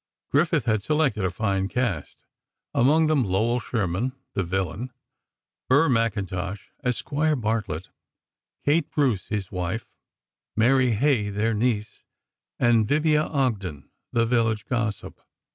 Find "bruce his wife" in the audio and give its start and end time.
8.89-9.85